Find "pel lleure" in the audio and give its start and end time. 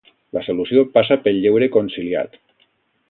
1.27-1.69